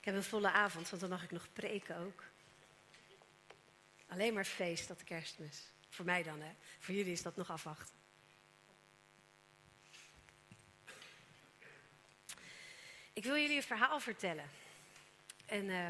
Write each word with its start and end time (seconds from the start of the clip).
Ik 0.00 0.06
heb 0.06 0.14
een 0.14 0.22
volle 0.22 0.50
avond, 0.50 0.88
want 0.88 1.00
dan 1.00 1.10
mag 1.10 1.22
ik 1.22 1.30
nog 1.30 1.52
preken 1.52 1.96
ook. 1.96 2.24
Alleen 4.06 4.34
maar 4.34 4.44
feest, 4.44 4.88
dat 4.88 5.04
kerstmis. 5.04 5.62
Voor 5.88 6.04
mij 6.04 6.22
dan, 6.22 6.40
hè. 6.40 6.52
Voor 6.78 6.94
jullie 6.94 7.12
is 7.12 7.22
dat 7.22 7.36
nog 7.36 7.50
afwachten. 7.50 7.94
Ik 13.12 13.24
wil 13.24 13.36
jullie 13.36 13.56
een 13.56 13.62
verhaal 13.62 14.00
vertellen. 14.00 14.50
En 15.46 15.64
uh, 15.64 15.88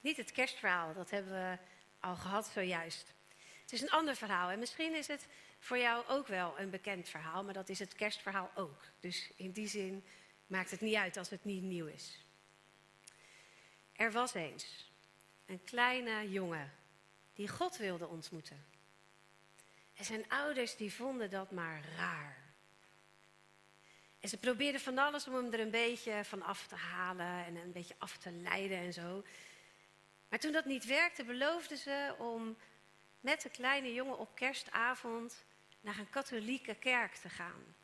niet 0.00 0.16
het 0.16 0.32
kerstverhaal, 0.32 0.94
dat 0.94 1.10
hebben 1.10 1.32
we 1.32 1.58
al 2.00 2.16
gehad 2.16 2.46
zojuist. 2.46 3.14
Het 3.62 3.72
is 3.72 3.80
een 3.80 3.90
ander 3.90 4.16
verhaal 4.16 4.50
en 4.50 4.58
misschien 4.58 4.94
is 4.94 5.06
het 5.06 5.26
voor 5.58 5.78
jou 5.78 6.06
ook 6.08 6.26
wel 6.26 6.58
een 6.58 6.70
bekend 6.70 7.08
verhaal, 7.08 7.44
maar 7.44 7.54
dat 7.54 7.68
is 7.68 7.78
het 7.78 7.94
kerstverhaal 7.94 8.50
ook. 8.54 8.82
Dus 9.00 9.30
in 9.36 9.50
die 9.50 9.68
zin 9.68 10.04
maakt 10.46 10.70
het 10.70 10.80
niet 10.80 10.94
uit 10.94 11.16
als 11.16 11.30
het 11.30 11.44
niet 11.44 11.62
nieuw 11.62 11.86
is. 11.86 12.25
Er 13.96 14.12
was 14.12 14.34
eens 14.34 14.92
een 15.46 15.64
kleine 15.64 16.30
jongen 16.30 16.72
die 17.34 17.48
God 17.48 17.76
wilde 17.76 18.06
ontmoeten. 18.06 18.64
En 19.94 20.04
zijn 20.04 20.28
ouders 20.28 20.76
die 20.76 20.92
vonden 20.92 21.30
dat 21.30 21.50
maar 21.50 21.82
raar. 21.96 22.36
En 24.20 24.28
ze 24.28 24.36
probeerden 24.38 24.80
van 24.80 24.98
alles 24.98 25.26
om 25.26 25.34
hem 25.34 25.52
er 25.52 25.60
een 25.60 25.70
beetje 25.70 26.24
van 26.24 26.42
af 26.42 26.66
te 26.66 26.74
halen 26.74 27.44
en 27.44 27.56
een 27.56 27.72
beetje 27.72 27.94
af 27.98 28.16
te 28.16 28.30
leiden 28.30 28.78
en 28.78 28.92
zo. 28.92 29.24
Maar 30.28 30.38
toen 30.38 30.52
dat 30.52 30.64
niet 30.64 30.84
werkte, 30.84 31.24
beloofden 31.24 31.78
ze 31.78 32.14
om 32.18 32.56
met 33.20 33.42
de 33.42 33.50
kleine 33.50 33.94
jongen 33.94 34.18
op 34.18 34.34
kerstavond 34.34 35.44
naar 35.80 35.98
een 35.98 36.10
katholieke 36.10 36.74
kerk 36.74 37.14
te 37.14 37.28
gaan. 37.28 37.74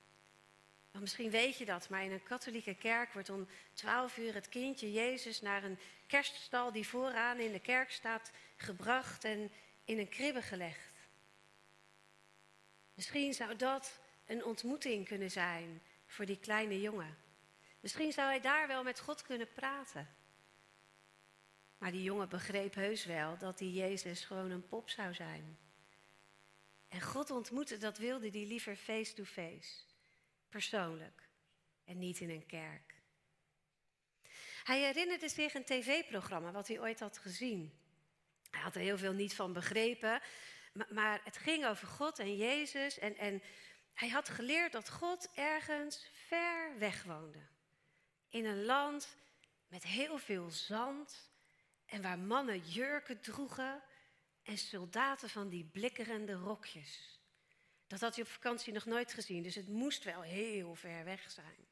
Misschien 1.00 1.30
weet 1.30 1.58
je 1.58 1.64
dat, 1.64 1.88
maar 1.88 2.04
in 2.04 2.12
een 2.12 2.22
katholieke 2.22 2.74
kerk 2.74 3.12
wordt 3.12 3.30
om 3.30 3.48
12 3.72 4.16
uur 4.16 4.34
het 4.34 4.48
kindje 4.48 4.92
Jezus 4.92 5.40
naar 5.40 5.64
een 5.64 5.78
kerststal 6.06 6.72
die 6.72 6.86
vooraan 6.86 7.38
in 7.38 7.52
de 7.52 7.60
kerk 7.60 7.90
staat 7.90 8.30
gebracht 8.56 9.24
en 9.24 9.50
in 9.84 9.98
een 9.98 10.08
kribbe 10.08 10.42
gelegd. 10.42 10.92
Misschien 12.94 13.34
zou 13.34 13.56
dat 13.56 14.00
een 14.26 14.44
ontmoeting 14.44 15.08
kunnen 15.08 15.30
zijn 15.30 15.82
voor 16.06 16.26
die 16.26 16.38
kleine 16.38 16.80
jongen. 16.80 17.16
Misschien 17.80 18.12
zou 18.12 18.28
hij 18.28 18.40
daar 18.40 18.66
wel 18.66 18.82
met 18.82 19.00
God 19.00 19.22
kunnen 19.22 19.52
praten. 19.52 20.08
Maar 21.78 21.92
die 21.92 22.02
jongen 22.02 22.28
begreep 22.28 22.74
heus 22.74 23.04
wel 23.04 23.38
dat 23.38 23.58
die 23.58 23.72
Jezus 23.72 24.24
gewoon 24.24 24.50
een 24.50 24.66
pop 24.66 24.90
zou 24.90 25.14
zijn. 25.14 25.58
En 26.88 27.00
God 27.00 27.30
ontmoeten, 27.30 27.80
dat 27.80 27.98
wilde 27.98 28.28
hij 28.30 28.46
liever 28.46 28.76
face-to-face, 28.76 29.84
persoonlijk 30.52 31.28
en 31.84 31.98
niet 31.98 32.20
in 32.20 32.30
een 32.30 32.46
kerk. 32.46 32.94
Hij 34.62 34.80
herinnerde 34.80 35.28
zich 35.28 35.54
een 35.54 35.64
tv-programma 35.64 36.50
wat 36.52 36.68
hij 36.68 36.80
ooit 36.80 37.00
had 37.00 37.18
gezien. 37.18 37.78
Hij 38.50 38.60
had 38.60 38.74
er 38.74 38.80
heel 38.80 38.98
veel 38.98 39.12
niet 39.12 39.34
van 39.34 39.52
begrepen, 39.52 40.20
maar, 40.88 41.20
het 41.24 41.36
ging 41.36 41.66
over 41.66 41.86
God 41.88 42.18
en 42.18 42.36
Jezus. 42.36 42.98
En, 42.98 43.16
en 43.16 43.42
hij 43.94 44.08
had 44.08 44.28
geleerd 44.28 44.72
dat 44.72 44.90
God 44.90 45.30
ergens 45.34 46.06
ver 46.12 46.78
weg 46.78 47.02
woonde. 47.02 47.46
In 48.28 48.44
een 48.44 48.64
land 48.64 49.16
met 49.68 49.82
heel 49.82 50.18
veel 50.18 50.50
zand 50.50 51.30
en 51.86 52.02
waar 52.02 52.18
mannen 52.18 52.58
jurken 52.58 53.20
droegen 53.20 53.82
en 54.42 54.58
soldaten 54.58 55.30
van 55.30 55.48
die 55.48 55.64
blikkerende 55.64 56.32
rokjes. 56.32 57.20
Dat 57.92 58.00
had 58.00 58.14
hij 58.14 58.24
op 58.24 58.30
vakantie 58.30 58.72
nog 58.72 58.84
nooit 58.84 59.12
gezien, 59.12 59.42
dus 59.42 59.54
het 59.54 59.68
moest 59.68 60.04
wel 60.04 60.22
heel 60.22 60.74
ver 60.74 61.04
weg 61.04 61.30
zijn. 61.30 61.66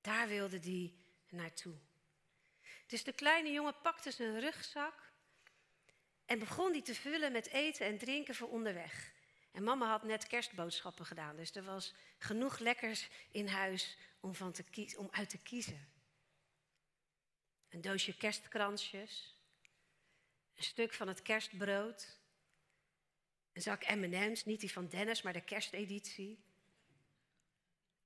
Daar 0.00 0.28
wilde 0.28 0.58
hij 0.58 0.94
naartoe. 1.28 1.74
Dus 2.86 3.04
de 3.04 3.12
kleine 3.12 3.50
jongen 3.50 3.80
pakte 3.82 4.10
zijn 4.10 4.40
rugzak 4.40 5.12
en 6.24 6.38
begon 6.38 6.72
die 6.72 6.82
te 6.82 6.94
vullen 6.94 7.32
met 7.32 7.48
eten 7.48 7.86
en 7.86 7.98
drinken 7.98 8.34
voor 8.34 8.48
onderweg. 8.48 9.12
En 9.52 9.62
mama 9.62 9.88
had 9.88 10.02
net 10.02 10.26
kerstboodschappen 10.26 11.06
gedaan, 11.06 11.36
dus 11.36 11.54
er 11.54 11.64
was 11.64 11.94
genoeg 12.18 12.58
lekkers 12.58 13.08
in 13.30 13.48
huis 13.48 13.96
om, 14.20 14.34
van 14.34 14.52
te 14.52 14.94
om 14.96 15.08
uit 15.10 15.30
te 15.30 15.38
kiezen. 15.38 15.88
Een 17.68 17.80
doosje 17.80 18.16
kerstkransjes, 18.16 19.34
een 20.54 20.64
stuk 20.64 20.94
van 20.94 21.08
het 21.08 21.22
kerstbrood, 21.22 22.19
een 23.52 23.62
zak 23.62 23.94
M&M's, 23.94 24.44
niet 24.44 24.60
die 24.60 24.72
van 24.72 24.88
Dennis, 24.88 25.22
maar 25.22 25.32
de 25.32 25.44
kersteditie. 25.44 26.38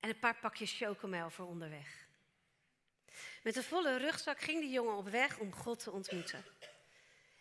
En 0.01 0.09
een 0.09 0.19
paar 0.19 0.37
pakjes 0.37 0.77
chocomel 0.77 1.31
voor 1.31 1.47
onderweg. 1.47 2.07
Met 3.43 3.57
een 3.57 3.63
volle 3.63 3.97
rugzak 3.97 4.41
ging 4.41 4.61
de 4.61 4.69
jongen 4.69 4.97
op 4.97 5.09
weg 5.09 5.39
om 5.39 5.53
God 5.53 5.79
te 5.79 5.91
ontmoeten. 5.91 6.45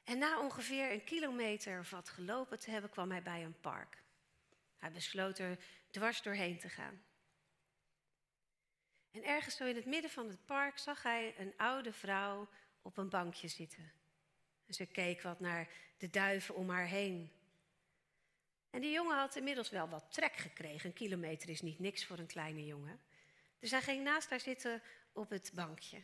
En 0.03 0.18
na 0.18 0.40
ongeveer 0.40 0.92
een 0.92 1.03
kilometer 1.03 1.80
of 1.80 1.90
wat 1.90 2.09
gelopen 2.09 2.59
te 2.59 2.72
hebben, 2.72 2.90
kwam 2.90 3.12
hij 3.12 3.24
bij 3.24 3.44
een 3.44 3.59
park. 3.59 4.02
Hij 4.78 4.92
besloot 4.92 5.40
er 5.40 5.58
dwars 5.90 6.22
doorheen 6.22 6.59
te 6.59 6.69
gaan. 6.69 7.03
En 9.12 9.24
ergens 9.24 9.56
zo 9.56 9.66
in 9.66 9.75
het 9.75 9.86
midden 9.86 10.12
van 10.12 10.28
het 10.28 10.46
park 10.46 10.78
zag 10.78 11.03
hij 11.03 11.36
een 11.38 11.53
oude 11.58 11.94
vrouw 11.94 12.50
op 12.81 12.97
een 12.97 13.09
bankje 13.09 13.47
zitten. 13.47 13.92
En 14.66 14.74
ze 14.74 14.86
keek 14.86 15.22
wat 15.22 15.40
naar 15.40 15.69
de 15.97 16.09
duiven 16.09 16.56
om 16.56 16.69
haar 16.69 16.88
heen. 16.88 17.31
En 18.74 18.82
die 18.82 18.92
jongen 18.92 19.18
had 19.18 19.36
inmiddels 19.36 19.70
wel 19.70 19.90
wat 19.90 20.12
trek 20.12 20.36
gekregen. 20.36 20.90
Een 20.90 20.96
kilometer 20.96 21.50
is 21.50 21.62
niet 21.62 21.80
niks 21.80 22.06
voor 22.06 22.18
een 22.18 22.26
kleine 22.26 22.66
jongen. 22.66 23.02
Dus 23.60 23.72
hij 23.72 23.82
ging 23.82 24.04
naast 24.04 24.30
haar 24.30 24.40
zitten 24.40 24.82
op 25.12 25.30
het 25.30 25.52
bankje. 25.54 25.98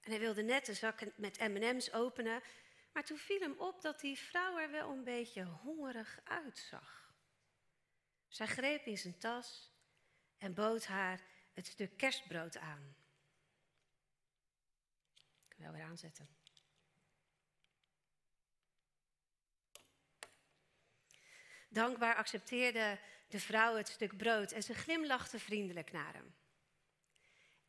En 0.00 0.10
hij 0.10 0.18
wilde 0.18 0.42
net 0.42 0.66
de 0.66 0.74
zak 0.74 1.16
met 1.16 1.38
M&M's 1.38 1.92
openen, 1.92 2.42
maar 2.92 3.04
toen 3.04 3.18
viel 3.18 3.40
hem 3.40 3.54
op 3.58 3.82
dat 3.82 4.00
die 4.00 4.18
vrouw 4.18 4.58
er 4.58 4.70
wel 4.70 4.90
een 4.90 5.04
beetje 5.04 5.44
hongerig 5.44 6.20
uitzag. 6.24 7.14
Zij 8.28 8.46
greep 8.46 8.86
in 8.86 8.98
zijn 8.98 9.18
tas 9.18 9.72
en 10.38 10.54
bood 10.54 10.86
haar 10.86 11.20
het 11.52 11.66
stuk 11.66 11.96
kerstbrood 11.96 12.58
aan. 12.58 12.96
Ik 15.48 15.56
wil 15.56 15.72
weer 15.72 15.84
aanzetten. 15.84 16.39
Dankbaar 21.72 22.14
accepteerde 22.14 22.98
de 23.28 23.40
vrouw 23.40 23.76
het 23.76 23.88
stuk 23.88 24.16
brood 24.16 24.52
en 24.52 24.62
ze 24.62 24.74
glimlachte 24.74 25.38
vriendelijk 25.38 25.92
naar 25.92 26.12
hem. 26.12 26.34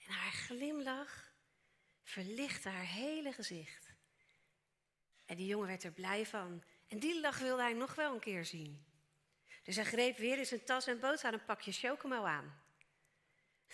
En 0.06 0.12
haar 0.12 0.32
glimlach 0.32 1.34
verlichtte 2.04 2.70
haar 2.70 2.86
hele 2.86 3.32
gezicht. 3.32 3.94
En 5.26 5.36
die 5.36 5.48
jongen 5.48 5.68
werd 5.68 5.84
er 5.84 5.92
blij 5.92 6.26
van. 6.26 6.64
En 6.88 7.00
die 7.00 7.22
lach 7.22 7.40
wilde 7.40 7.62
hij 7.62 7.74
nog 7.74 7.96
wel 7.96 8.14
een 8.14 8.20
keer 8.20 8.46
zien. 8.46 8.86
Dus 9.64 9.76
hij 9.76 9.86
greep 9.86 10.18
weer 10.18 10.38
in 10.38 10.46
zijn 10.46 10.64
tas 10.64 10.88
en 10.88 11.00
bood 11.00 11.22
haar 11.22 11.34
een 11.34 11.46
pakje 11.46 11.72
chocomel 11.72 12.28
aan. 12.28 12.62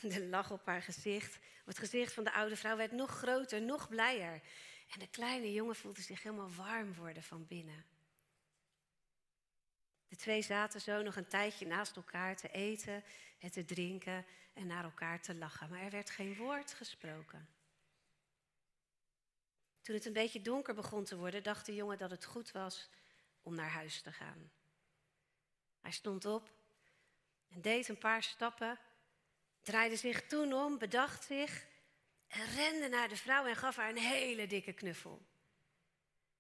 De 0.02 0.26
lach 0.26 0.52
op 0.52 0.66
haar 0.66 0.82
gezicht, 0.82 1.36
op 1.36 1.66
het 1.66 1.78
gezicht 1.78 2.14
van 2.14 2.24
de 2.24 2.32
oude 2.32 2.56
vrouw, 2.56 2.78
werd 2.78 2.92
nog 2.92 3.12
groter, 3.12 3.62
nog 3.62 3.90
blijer. 3.90 4.42
En 4.90 5.00
de 5.00 5.10
kleine 5.10 5.54
jongen 5.54 5.76
voelde 5.76 6.02
zich 6.02 6.24
helemaal 6.24 6.52
warm 6.52 6.94
worden 6.94 7.24
van 7.24 7.48
binnen. 7.48 7.86
De 10.08 10.16
twee 10.16 10.42
zaten 10.42 10.82
zo 10.82 11.02
nog 11.02 11.16
een 11.16 11.28
tijdje 11.28 11.66
naast 11.66 11.96
elkaar 11.96 12.36
te 12.36 12.52
eten 12.52 13.04
en 13.40 13.52
te 13.52 13.66
drinken 13.66 14.26
en 14.54 14.68
naar 14.68 14.84
elkaar 14.84 15.22
te 15.22 15.36
lachen, 15.36 15.70
maar 15.70 15.82
er 15.82 15.92
werd 15.92 16.10
geen 16.10 16.36
woord 16.36 16.74
gesproken. 16.74 17.50
Toen 19.82 19.96
het 19.96 20.06
een 20.06 20.14
beetje 20.14 20.42
donker 20.42 20.74
begon 20.74 21.04
te 21.04 21.18
worden, 21.18 21.44
dacht 21.44 21.66
de 21.66 21.76
jongen 21.76 21.98
dat 21.98 22.12
het 22.12 22.26
goed 22.26 22.52
was 22.52 22.90
om 23.42 23.56
naar 23.56 23.70
huis 23.70 24.02
te 24.02 24.12
gaan. 24.12 24.52
Hij 25.82 25.92
stond 25.92 26.26
op 26.26 26.52
en 27.48 27.62
deed 27.62 27.88
een 27.88 27.98
paar 27.98 28.24
stappen, 28.24 28.80
draaide 29.62 29.96
zich 29.96 30.28
toen 30.28 30.54
om, 30.54 30.78
bedacht 30.78 31.24
zich 31.24 31.66
en 32.28 32.46
rende 32.46 32.88
naar 32.88 33.10
de 33.10 33.18
vrouw 33.18 33.46
en 33.46 33.56
gaf 33.56 33.76
haar 33.76 33.90
een 33.90 33.98
hele 33.98 34.48
dikke 34.48 34.74
knuffel. 34.74 35.26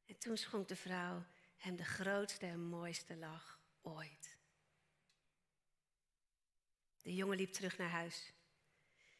En 0.06 0.18
toen 0.18 0.38
schonk 0.38 0.68
de 0.68 0.75
vrouw 0.75 1.25
hem 1.58 1.75
de 1.75 1.86
grootste 1.86 2.46
en 2.46 2.62
mooiste 2.62 3.16
lach 3.16 3.56
De 7.07 7.16
jongen 7.16 7.38
liep 7.38 7.54
terug 7.54 7.78
naar 7.78 7.89
huis. 7.89 8.34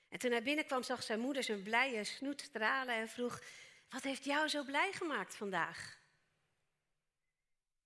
En 0.10 0.19
toen 0.19 0.31
hij 0.31 0.44
binnenkwam, 0.44 0.84
zag 0.84 1.04
zijn 1.04 1.19
moeder 1.19 1.44
zijn 1.44 1.64
blije 1.64 2.04
snoet 2.04 2.42
stralen 2.42 2.96
en 2.96 3.10
vroeg: 3.10 3.42
Wat 3.90 4.04
heeft 4.04 4.24
jou 4.24 4.48
zo 4.48 4.64
blij 4.64 4.94
gemaakt 4.94 5.36
vandaag? 5.36 6.00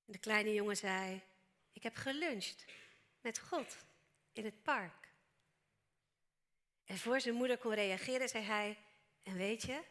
En 0.05 0.11
de 0.11 0.17
kleine 0.17 0.53
jongen 0.53 0.77
zei: 0.77 1.21
Ik 1.73 1.83
heb 1.83 1.95
geluncht 1.95 2.65
met 3.21 3.39
God 3.39 3.77
in 4.33 4.45
het 4.45 4.63
park. 4.63 5.13
En 6.85 6.97
voor 6.97 7.21
zijn 7.21 7.35
moeder 7.35 7.57
kon 7.57 7.73
reageren, 7.73 8.29
zei 8.29 8.43
hij: 8.43 8.77
En 9.23 9.35
weet 9.35 9.61
je, 9.61 9.83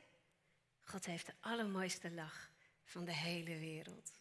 God 0.80 1.04
heeft 1.04 1.26
de 1.26 1.34
allermooiste 1.40 2.10
lach 2.10 2.50
van 2.84 3.04
de 3.04 3.14
hele 3.14 3.58
wereld. 3.58 4.19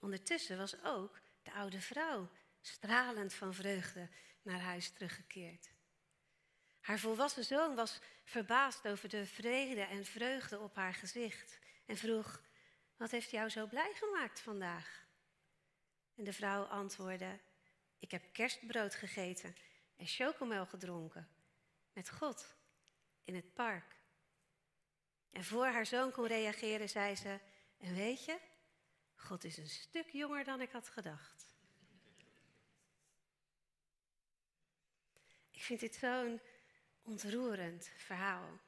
Ondertussen 0.00 0.56
was 0.56 0.82
ook 0.82 1.20
de 1.42 1.52
oude 1.52 1.80
vrouw 1.80 2.30
stralend 2.60 3.34
van 3.34 3.54
vreugde 3.54 4.08
naar 4.42 4.60
huis 4.60 4.90
teruggekeerd. 4.90 5.70
Haar 6.80 6.98
volwassen 6.98 7.44
zoon 7.44 7.74
was 7.74 8.00
verbaasd 8.24 8.88
over 8.88 9.08
de 9.08 9.26
vrede 9.26 9.80
en 9.80 10.04
vreugde 10.04 10.58
op 10.58 10.74
haar 10.74 10.94
gezicht 10.94 11.58
en 11.86 11.96
vroeg: 11.96 12.40
Wat 12.96 13.10
heeft 13.10 13.30
jou 13.30 13.48
zo 13.48 13.66
blij 13.66 13.92
gemaakt 13.94 14.40
vandaag? 14.40 15.06
En 16.14 16.24
de 16.24 16.32
vrouw 16.32 16.62
antwoordde: 16.62 17.38
Ik 17.98 18.10
heb 18.10 18.32
kerstbrood 18.32 18.94
gegeten 18.94 19.56
en 19.96 20.06
chocomel 20.06 20.66
gedronken 20.66 21.28
met 21.92 22.10
God 22.10 22.54
in 23.24 23.34
het 23.34 23.54
park. 23.54 23.96
En 25.30 25.44
voor 25.44 25.66
haar 25.66 25.86
zoon 25.86 26.10
kon 26.10 26.26
reageren, 26.26 26.88
zei 26.88 27.16
ze: 27.16 27.38
En 27.78 27.94
weet 27.94 28.24
je, 28.24 28.38
God 29.20 29.44
is 29.44 29.56
een 29.56 29.68
stuk 29.68 30.08
jonger 30.08 30.44
dan 30.44 30.60
ik 30.60 30.70
had 30.70 30.88
gedacht. 30.88 31.54
Ik 35.50 35.62
vind 35.62 35.80
dit 35.80 35.94
zo'n 35.94 36.40
ontroerend 37.02 37.90
verhaal. 37.96 38.60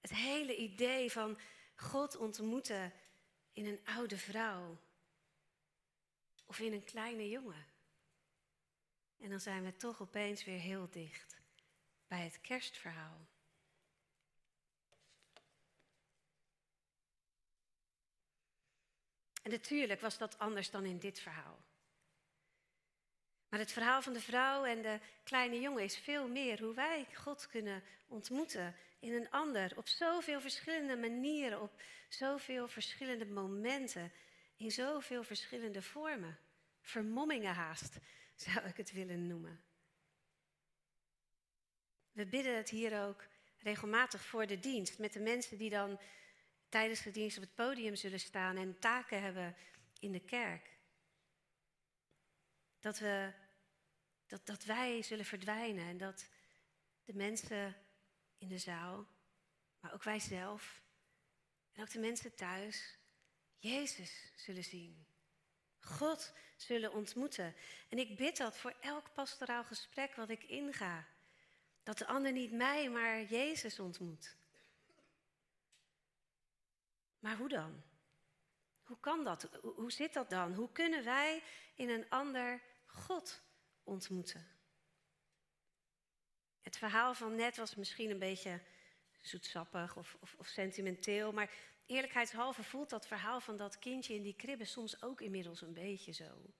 Het 0.00 0.10
hele 0.10 0.56
idee 0.56 1.12
van 1.12 1.38
God 1.74 2.16
ontmoeten 2.16 2.92
in 3.52 3.66
een 3.66 3.80
oude 3.84 4.18
vrouw 4.18 4.80
of 6.46 6.58
in 6.58 6.72
een 6.72 6.84
kleine 6.84 7.28
jongen. 7.28 7.66
En 9.18 9.30
dan 9.30 9.40
zijn 9.40 9.64
we 9.64 9.76
toch 9.76 10.00
opeens 10.00 10.44
weer 10.44 10.58
heel 10.58 10.90
dicht 10.90 11.40
bij 12.06 12.24
het 12.24 12.40
kerstverhaal. 12.40 13.28
En 19.50 19.56
natuurlijk 19.56 20.00
was 20.00 20.18
dat 20.18 20.38
anders 20.38 20.70
dan 20.70 20.84
in 20.84 20.98
dit 20.98 21.20
verhaal. 21.20 21.58
Maar 23.48 23.58
het 23.58 23.72
verhaal 23.72 24.02
van 24.02 24.12
de 24.12 24.20
vrouw 24.20 24.64
en 24.64 24.82
de 24.82 24.98
kleine 25.24 25.60
jongen 25.60 25.82
is 25.82 25.98
veel 25.98 26.28
meer 26.28 26.60
hoe 26.60 26.74
wij 26.74 27.06
God 27.14 27.46
kunnen 27.46 27.82
ontmoeten 28.06 28.76
in 29.00 29.12
een 29.12 29.30
ander, 29.30 29.76
op 29.76 29.88
zoveel 29.88 30.40
verschillende 30.40 30.96
manieren, 30.96 31.60
op 31.60 31.82
zoveel 32.08 32.68
verschillende 32.68 33.26
momenten, 33.26 34.12
in 34.56 34.70
zoveel 34.70 35.22
verschillende 35.22 35.82
vormen. 35.82 36.38
Vermommingen 36.80 37.54
haast, 37.54 37.98
zou 38.34 38.66
ik 38.66 38.76
het 38.76 38.92
willen 38.92 39.26
noemen. 39.26 39.62
We 42.12 42.26
bidden 42.26 42.56
het 42.56 42.68
hier 42.68 43.02
ook 43.06 43.26
regelmatig 43.58 44.24
voor 44.24 44.46
de 44.46 44.60
dienst 44.60 44.98
met 44.98 45.12
de 45.12 45.20
mensen 45.20 45.58
die 45.58 45.70
dan 45.70 46.00
tijdens 46.70 47.02
de 47.02 47.10
dienst 47.10 47.36
op 47.36 47.42
het 47.42 47.54
podium 47.54 47.96
zullen 47.96 48.20
staan 48.20 48.56
en 48.56 48.78
taken 48.78 49.22
hebben 49.22 49.56
in 49.98 50.12
de 50.12 50.20
kerk. 50.20 50.78
Dat, 52.78 52.98
we, 52.98 53.32
dat, 54.26 54.46
dat 54.46 54.64
wij 54.64 55.02
zullen 55.02 55.24
verdwijnen 55.24 55.86
en 55.86 55.98
dat 55.98 56.28
de 57.04 57.14
mensen 57.14 57.76
in 58.38 58.48
de 58.48 58.58
zaal, 58.58 59.06
maar 59.80 59.92
ook 59.92 60.02
wij 60.02 60.18
zelf 60.18 60.82
en 61.72 61.82
ook 61.82 61.90
de 61.90 61.98
mensen 61.98 62.34
thuis, 62.34 62.98
Jezus 63.58 64.32
zullen 64.36 64.64
zien. 64.64 65.06
God 65.78 66.32
zullen 66.56 66.92
ontmoeten. 66.92 67.54
En 67.88 67.98
ik 67.98 68.16
bid 68.16 68.36
dat 68.36 68.56
voor 68.56 68.74
elk 68.80 69.12
pastoraal 69.12 69.64
gesprek 69.64 70.14
wat 70.14 70.30
ik 70.30 70.42
inga. 70.42 71.06
Dat 71.82 71.98
de 71.98 72.06
ander 72.06 72.32
niet 72.32 72.52
mij, 72.52 72.90
maar 72.90 73.22
Jezus 73.22 73.78
ontmoet. 73.78 74.36
Maar 77.20 77.36
hoe 77.36 77.48
dan? 77.48 77.82
Hoe 78.82 79.00
kan 79.00 79.24
dat? 79.24 79.48
Hoe 79.62 79.92
zit 79.92 80.12
dat 80.12 80.30
dan? 80.30 80.54
Hoe 80.54 80.72
kunnen 80.72 81.04
wij 81.04 81.42
in 81.74 81.88
een 81.88 82.08
ander 82.08 82.60
God 82.86 83.42
ontmoeten? 83.84 84.48
Het 86.60 86.76
verhaal 86.76 87.14
van 87.14 87.34
net 87.34 87.56
was 87.56 87.74
misschien 87.74 88.10
een 88.10 88.18
beetje 88.18 88.60
zoetsappig 89.20 89.96
of, 89.96 90.16
of, 90.20 90.34
of, 90.38 90.46
sentimenteel, 90.46 91.32
maar 91.32 91.50
eerlijkheidshalve 91.86 92.62
voelt 92.62 92.90
dat 92.90 93.06
verhaal 93.06 93.40
van 93.40 93.56
dat 93.56 93.78
kindje 93.78 94.14
in 94.14 94.22
die 94.22 94.36
kribbe 94.36 94.64
soms 94.64 95.02
ook 95.02 95.20
inmiddels 95.20 95.60
een 95.60 95.72
beetje 95.72 96.12
zo. 96.12 96.54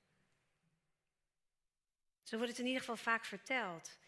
Zo 2.22 2.36
wordt 2.36 2.50
het 2.50 2.60
in 2.60 2.66
ieder 2.66 2.80
geval 2.80 2.96
vaak 2.96 3.24
verteld. 3.24 3.98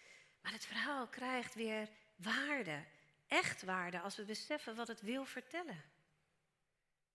Maar 0.41 0.53
het 0.53 0.67
verhaal 0.67 1.09
krijgt 1.09 1.55
weer 1.55 1.89
waarde, 2.17 2.85
echt 3.27 3.63
waarde, 3.63 4.01
als 4.01 4.17
we 4.17 4.25
beseffen 4.25 4.75
wat 4.75 4.89
het 4.89 5.01
wil 5.01 5.25
vertellen. 5.25 5.92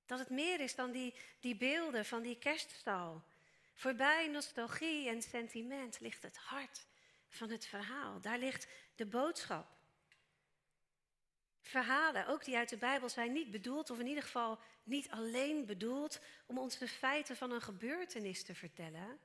Dat 0.07 0.19
het 0.19 0.29
meer 0.29 0.59
is 0.59 0.75
dan 0.75 0.91
die, 0.91 1.13
die 1.39 1.55
beelden 1.55 2.05
van 2.05 2.21
die 2.21 2.37
kerststal. 2.37 3.23
Voorbij 3.73 4.27
nostalgie 4.27 5.09
en 5.09 5.21
sentiment 5.21 5.99
ligt 5.99 6.23
het 6.23 6.37
hart 6.37 6.85
van 7.29 7.49
het 7.49 7.65
verhaal. 7.65 8.21
Daar 8.21 8.37
ligt 8.37 8.67
de 8.95 9.05
boodschap. 9.05 9.75
Verhalen, 11.61 12.27
ook 12.27 12.45
die 12.45 12.57
uit 12.57 12.69
de 12.69 12.77
Bijbel, 12.77 13.09
zijn 13.09 13.31
niet 13.31 13.51
bedoeld, 13.51 13.89
of 13.89 13.99
in 13.99 14.07
ieder 14.07 14.23
geval 14.23 14.59
niet 14.83 15.09
alleen 15.09 15.65
bedoeld, 15.65 16.19
om 16.45 16.57
ons 16.57 16.77
de 16.77 16.87
feiten 16.87 17.37
van 17.37 17.51
een 17.51 17.61
gebeurtenis 17.61 18.43
te 18.43 18.55
vertellen. 18.55 19.19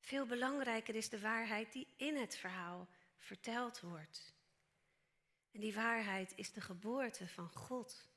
Veel 0.00 0.26
belangrijker 0.26 0.94
is 0.94 1.08
de 1.08 1.20
waarheid 1.20 1.72
die 1.72 1.86
in 1.96 2.16
het 2.16 2.36
verhaal 2.36 2.88
verteld 3.18 3.80
wordt. 3.80 4.32
En 5.52 5.60
die 5.60 5.74
waarheid 5.74 6.32
is 6.36 6.52
de 6.52 6.60
geboorte 6.60 7.28
van 7.28 7.48
God 7.48 8.08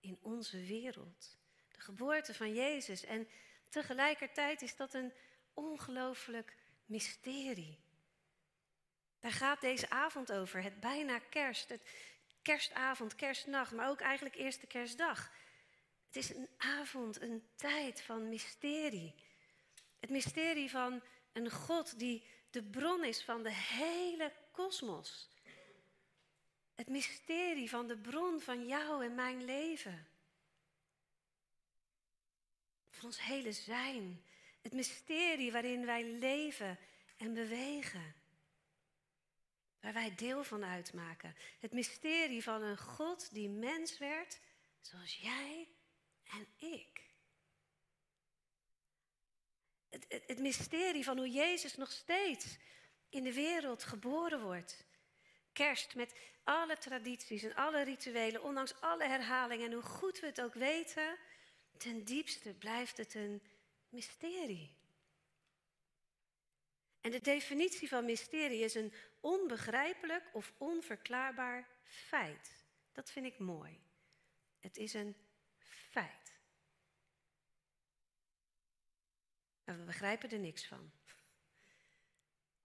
in 0.00 0.18
onze 0.22 0.64
wereld. 0.64 1.36
De 1.72 1.80
geboorte 1.80 2.34
van 2.34 2.54
Jezus. 2.54 3.04
En 3.04 3.28
tegelijkertijd 3.68 4.62
is 4.62 4.76
dat 4.76 4.94
een 4.94 5.12
ongelooflijk 5.54 6.56
mysterie. 6.86 7.78
Daar 9.20 9.32
gaat 9.32 9.60
deze 9.60 9.90
avond 9.90 10.32
over. 10.32 10.62
Het 10.62 10.80
bijna 10.80 11.18
kerst. 11.18 11.68
Het 11.68 11.82
kerstavond, 12.42 13.14
kerstnacht, 13.14 13.72
maar 13.72 13.88
ook 13.88 14.00
eigenlijk 14.00 14.36
eerste 14.36 14.66
kerstdag. 14.66 15.30
Het 16.06 16.16
is 16.16 16.34
een 16.34 16.48
avond, 16.56 17.20
een 17.20 17.48
tijd 17.56 18.02
van 18.02 18.28
mysterie. 18.28 19.14
Het 20.00 20.10
mysterie 20.10 20.70
van 20.70 21.02
een 21.32 21.50
God 21.50 21.98
die 21.98 22.26
de 22.50 22.62
bron 22.62 23.04
is 23.04 23.24
van 23.24 23.42
de 23.42 23.52
hele 23.52 24.32
kosmos. 24.50 25.28
Het 26.78 26.88
mysterie 26.88 27.68
van 27.68 27.86
de 27.86 27.96
bron 27.96 28.40
van 28.40 28.66
jou 28.66 29.04
en 29.04 29.14
mijn 29.14 29.44
leven. 29.44 30.06
Van 32.90 33.04
ons 33.04 33.22
hele 33.22 33.52
zijn. 33.52 34.24
Het 34.62 34.72
mysterie 34.72 35.52
waarin 35.52 35.86
wij 35.86 36.04
leven 36.04 36.78
en 37.16 37.34
bewegen. 37.34 38.14
Waar 39.80 39.92
wij 39.92 40.14
deel 40.14 40.44
van 40.44 40.64
uitmaken. 40.64 41.36
Het 41.58 41.72
mysterie 41.72 42.42
van 42.42 42.62
een 42.62 42.78
God 42.78 43.34
die 43.34 43.48
mens 43.48 43.98
werd, 43.98 44.40
zoals 44.80 45.16
jij 45.16 45.68
en 46.24 46.46
ik. 46.56 47.02
Het, 49.88 50.04
het, 50.08 50.22
het, 50.26 50.38
mysterie 50.38 51.04
van 51.04 51.16
hoe 51.16 51.30
Jezus 51.30 51.76
nog 51.76 51.90
steeds 51.90 52.56
in 53.08 53.22
de 53.22 53.32
wereld 53.32 53.84
geboren 53.84 54.42
wordt. 54.42 54.86
Kerst 55.52 55.94
met 55.94 56.14
alle 56.48 56.78
tradities 56.78 57.42
en 57.42 57.54
alle 57.54 57.82
rituelen, 57.82 58.42
ondanks 58.42 58.80
alle 58.80 59.04
herhalingen 59.04 59.66
en 59.66 59.72
hoe 59.72 59.82
goed 59.82 60.20
we 60.20 60.26
het 60.26 60.40
ook 60.40 60.54
weten, 60.54 61.18
ten 61.76 62.04
diepste 62.04 62.54
blijft 62.54 62.96
het 62.96 63.14
een 63.14 63.42
mysterie. 63.88 64.76
En 67.00 67.10
de 67.10 67.20
definitie 67.20 67.88
van 67.88 68.04
mysterie 68.04 68.60
is 68.60 68.74
een 68.74 68.92
onbegrijpelijk 69.20 70.24
of 70.32 70.52
onverklaarbaar 70.58 71.68
feit. 71.82 72.64
Dat 72.92 73.10
vind 73.10 73.26
ik 73.26 73.38
mooi. 73.38 73.80
Het 74.58 74.76
is 74.76 74.94
een 74.94 75.16
feit. 75.90 76.38
Maar 79.64 79.78
we 79.78 79.84
begrijpen 79.84 80.30
er 80.30 80.38
niks 80.38 80.66
van. 80.66 80.97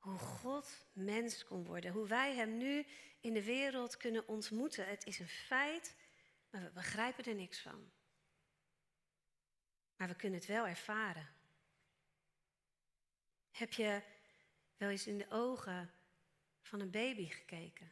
Hoe 0.04 0.18
God 0.18 0.86
mens 0.94 1.44
kon 1.44 1.66
worden, 1.66 1.92
hoe 1.92 2.08
wij 2.08 2.36
Hem 2.36 2.58
nu 2.58 2.86
in 3.20 3.34
de 3.34 3.44
wereld 3.44 3.98
kunnen 3.98 4.28
ontmoeten. 4.28 4.88
Het 4.88 5.06
is 5.06 5.20
een 5.20 5.28
feit, 5.28 5.96
maar 6.50 6.62
we 6.62 6.70
begrijpen 6.70 7.24
er 7.24 7.36
niks 7.36 7.62
van. 7.62 7.92
Maar 9.96 10.08
we 10.08 10.16
kunnen 10.16 10.40
het 10.40 10.48
wel 10.48 10.68
ervaren. 10.68 11.28
Heb 13.52 13.74
je 13.74 14.02
wel 14.78 14.90
eens 14.90 15.08
in 15.08 15.18
de 15.18 15.30
ogen 15.30 15.92
van 16.62 16.80
een 16.80 16.92
baby 16.92 17.28
gekeken? 17.28 17.92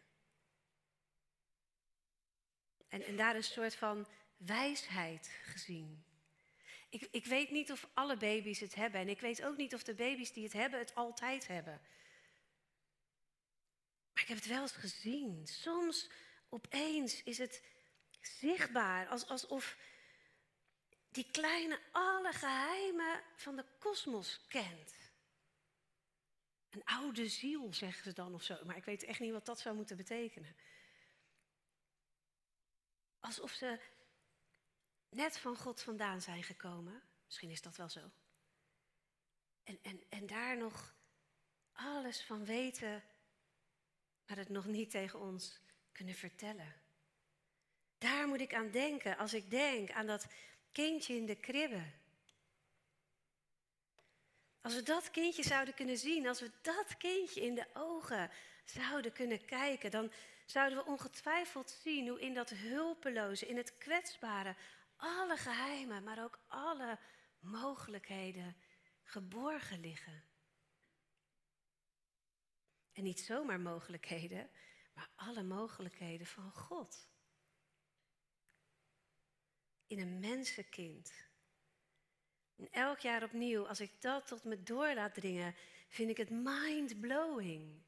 En, 2.87 3.03
en 3.03 3.15
daar 3.15 3.35
een 3.35 3.43
soort 3.43 3.75
van 3.75 4.07
wijsheid 4.37 5.27
gezien. 5.43 6.03
Ik, 6.89 7.07
ik 7.11 7.25
weet 7.25 7.51
niet 7.51 7.71
of 7.71 7.89
alle 7.93 8.17
baby's 8.17 8.59
het 8.59 8.75
hebben. 8.75 9.01
En 9.01 9.09
ik 9.09 9.19
weet 9.19 9.43
ook 9.43 9.57
niet 9.57 9.73
of 9.73 9.83
de 9.83 9.93
baby's 9.93 10.33
die 10.33 10.43
het 10.43 10.53
hebben 10.53 10.79
het 10.79 10.95
altijd 10.95 11.47
hebben. 11.47 11.81
Ik 14.21 14.27
heb 14.27 14.37
het 14.37 14.47
wel 14.47 14.61
eens 14.61 14.71
gezien. 14.71 15.47
Soms 15.47 16.09
opeens 16.49 17.23
is 17.23 17.37
het 17.37 17.63
zichtbaar, 18.21 19.07
als, 19.07 19.27
alsof 19.27 19.77
die 21.09 21.31
kleine 21.31 21.79
alle 21.91 22.33
geheimen 22.33 23.23
van 23.35 23.55
de 23.55 23.65
kosmos 23.79 24.47
kent. 24.47 24.93
Een 26.69 26.85
oude 26.85 27.29
ziel, 27.29 27.73
zeggen 27.73 28.03
ze 28.03 28.13
dan 28.13 28.33
of 28.33 28.43
zo. 28.43 28.65
Maar 28.65 28.77
ik 28.77 28.83
weet 28.83 29.03
echt 29.03 29.19
niet 29.19 29.31
wat 29.31 29.45
dat 29.45 29.59
zou 29.59 29.75
moeten 29.75 29.97
betekenen. 29.97 30.55
Alsof 33.19 33.51
ze 33.51 33.79
net 35.09 35.37
van 35.37 35.57
God 35.57 35.81
vandaan 35.81 36.21
zijn 36.21 36.43
gekomen. 36.43 37.03
Misschien 37.25 37.49
is 37.49 37.61
dat 37.61 37.75
wel 37.75 37.89
zo. 37.89 38.11
En, 39.63 39.79
en, 39.81 40.03
en 40.09 40.27
daar 40.27 40.57
nog 40.57 40.95
alles 41.71 42.23
van 42.23 42.45
weten, 42.45 43.03
maar 44.31 44.39
het 44.39 44.49
nog 44.49 44.65
niet 44.65 44.89
tegen 44.89 45.19
ons 45.19 45.59
kunnen 45.91 46.15
vertellen. 46.15 46.73
Daar 47.97 48.27
moet 48.27 48.39
ik 48.39 48.53
aan 48.53 48.71
denken 48.71 49.17
als 49.17 49.33
ik 49.33 49.49
denk 49.49 49.91
aan 49.91 50.05
dat 50.05 50.27
kindje 50.71 51.15
in 51.15 51.25
de 51.25 51.35
kribbe. 51.35 51.83
Als 54.61 54.75
we 54.75 54.83
dat 54.83 55.11
kindje 55.11 55.43
zouden 55.43 55.73
kunnen 55.73 55.97
zien, 55.97 56.27
als 56.27 56.39
we 56.39 56.51
dat 56.61 56.97
kindje 56.97 57.41
in 57.41 57.55
de 57.55 57.65
ogen 57.73 58.31
zouden 58.65 59.13
kunnen 59.13 59.45
kijken, 59.45 59.91
dan 59.91 60.11
zouden 60.45 60.77
we 60.77 60.85
ongetwijfeld 60.91 61.79
zien 61.83 62.07
hoe 62.07 62.21
in 62.21 62.33
dat 62.33 62.49
hulpeloze, 62.49 63.47
in 63.47 63.57
het 63.57 63.77
kwetsbare, 63.77 64.55
alle 64.95 65.37
geheimen, 65.37 66.03
maar 66.03 66.23
ook 66.23 66.39
alle 66.47 66.97
mogelijkheden 67.39 68.55
geborgen 69.03 69.79
liggen. 69.79 70.23
Niet 73.01 73.19
zomaar 73.19 73.59
mogelijkheden, 73.59 74.49
maar 74.93 75.09
alle 75.15 75.43
mogelijkheden 75.43 76.27
van 76.27 76.51
God. 76.51 77.09
In 79.87 79.99
een 79.99 80.19
mensenkind. 80.19 81.13
En 82.55 82.71
elk 82.71 82.99
jaar 82.99 83.23
opnieuw, 83.23 83.67
als 83.67 83.79
ik 83.79 84.01
dat 84.01 84.27
tot 84.27 84.43
me 84.43 84.63
door 84.63 84.93
laat 84.93 85.13
dringen, 85.13 85.55
vind 85.87 86.09
ik 86.09 86.17
het 86.17 86.29
mind-blowing. 86.29 87.83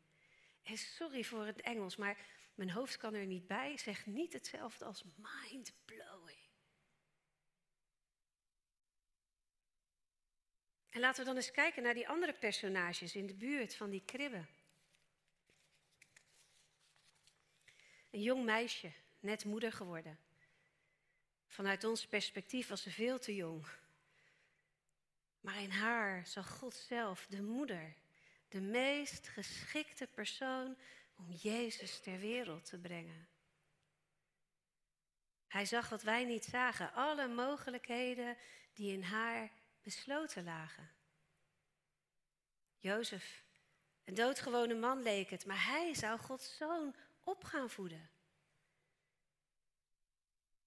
En 0.63 0.77
sorry 0.77 1.23
voor 1.23 1.45
het 1.45 1.61
Engels, 1.61 1.95
maar 1.95 2.17
mijn 2.55 2.71
hoofd 2.71 2.97
kan 2.97 3.13
er 3.13 3.25
niet 3.25 3.47
bij. 3.47 3.77
Zeg 3.77 4.05
niet 4.05 4.33
hetzelfde 4.33 4.85
als 4.85 5.03
mind-blowing. 5.15 6.41
En 10.89 10.99
laten 10.99 11.19
we 11.19 11.25
dan 11.25 11.35
eens 11.35 11.51
kijken 11.51 11.83
naar 11.83 11.93
die 11.93 12.07
andere 12.07 12.33
personages 12.33 13.15
in 13.15 13.27
de 13.27 13.35
buurt 13.35 13.75
van 13.75 13.89
die 13.89 14.03
kribben. 14.05 14.47
Een 18.13 18.21
jong 18.21 18.45
meisje, 18.45 18.91
net 19.19 19.45
moeder 19.45 19.71
geworden. 19.71 20.19
Vanuit 21.47 21.83
ons 21.83 22.07
perspectief 22.07 22.67
was 22.67 22.81
ze 22.81 22.91
veel 22.91 23.19
te 23.19 23.35
jong. 23.35 23.65
Maar 25.39 25.61
in 25.61 25.71
haar 25.71 26.27
zag 26.27 26.49
God 26.49 26.73
zelf 26.73 27.25
de 27.29 27.41
moeder, 27.41 27.93
de 28.47 28.61
meest 28.61 29.27
geschikte 29.27 30.07
persoon 30.07 30.77
om 31.15 31.31
Jezus 31.31 31.99
ter 31.99 32.19
wereld 32.19 32.65
te 32.65 32.77
brengen. 32.77 33.27
Hij 35.47 35.65
zag 35.65 35.89
wat 35.89 36.03
wij 36.03 36.23
niet 36.23 36.45
zagen, 36.45 36.93
alle 36.93 37.27
mogelijkheden 37.27 38.37
die 38.73 38.93
in 38.93 39.03
haar 39.03 39.51
besloten 39.81 40.43
lagen. 40.43 40.91
Jozef, 42.77 43.43
een 44.03 44.15
doodgewone 44.15 44.75
man 44.75 45.01
leek 45.01 45.29
het, 45.29 45.45
maar 45.45 45.65
hij 45.65 45.93
zou 45.93 46.19
Gods 46.19 46.57
zoon 46.57 46.95
op 47.23 47.43
gaan 47.43 47.69
voeden. 47.69 48.09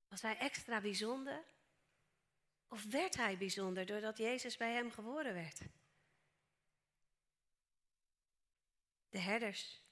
Was 0.09 0.23
hij 0.23 0.39
extra 0.39 0.81
bijzonder? 0.81 1.45
Of 2.69 2.85
werd 2.85 3.17
hij 3.17 3.39
bijzonder 3.39 3.87
doordat 3.87 4.19
Jezus 4.19 4.57
bij 4.57 4.73
hem 4.73 4.91
geboren 4.91 5.35
werd? 5.35 5.61
De 9.09 9.19
herders, 9.19 9.83